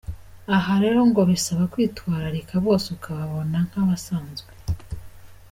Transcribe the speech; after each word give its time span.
Aha 0.55 0.73
rero 0.83 0.99
ngo 1.09 1.21
bisaba 1.29 1.63
kwitwararika 1.73 2.53
bose 2.65 2.87
ukababona 2.95 3.57
nk’abasanzwe. 3.67 4.51